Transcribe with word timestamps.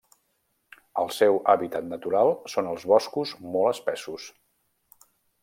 El 1.03 1.11
seu 1.17 1.37
hàbitat 1.53 1.85
natural 1.89 2.33
són 2.55 2.71
els 2.73 2.87
boscos 2.93 3.35
molt 3.59 3.71
espessos. 3.75 4.27